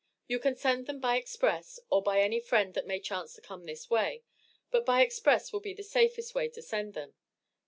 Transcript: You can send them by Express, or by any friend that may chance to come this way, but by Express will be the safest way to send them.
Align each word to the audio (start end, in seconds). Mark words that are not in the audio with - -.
You 0.27 0.39
can 0.39 0.55
send 0.55 0.87
them 0.87 0.99
by 0.99 1.15
Express, 1.17 1.79
or 1.91 2.01
by 2.01 2.21
any 2.21 2.39
friend 2.39 2.73
that 2.73 2.87
may 2.87 2.99
chance 2.99 3.35
to 3.35 3.41
come 3.41 3.67
this 3.67 3.87
way, 3.87 4.23
but 4.71 4.83
by 4.83 5.01
Express 5.03 5.53
will 5.53 5.59
be 5.59 5.75
the 5.75 5.83
safest 5.83 6.33
way 6.33 6.49
to 6.49 6.61
send 6.63 6.95
them. 6.95 7.13